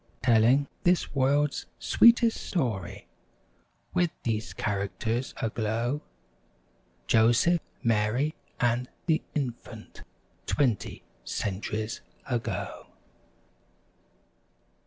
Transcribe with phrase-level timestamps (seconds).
[0.23, 3.07] Telling this world's sweetest story,
[3.93, 6.01] With these characters aglow—
[7.05, 10.01] Joseph, Mary and the Infant—
[10.47, 12.87] Twenty centuries ago.